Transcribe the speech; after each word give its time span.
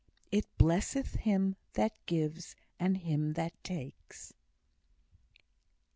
"It 0.31 0.47
blesseth 0.57 1.13
him 1.17 1.57
that 1.73 2.03
gives, 2.07 2.55
and 2.79 2.97
him 2.97 3.33
that 3.33 3.53
takes." 3.63 4.33